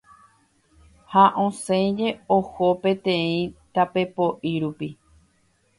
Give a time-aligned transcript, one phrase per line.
[1.11, 2.07] ha osẽje
[2.37, 3.39] oho peteĩ
[3.73, 4.89] tapepo'i rupi